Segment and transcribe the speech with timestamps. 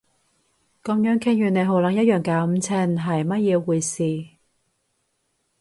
[0.81, 4.03] 噉樣傾完你可能一樣搞唔清係乜嘢回事